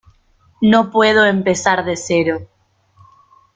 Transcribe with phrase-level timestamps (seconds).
[0.63, 2.47] no puedo empezar de cero.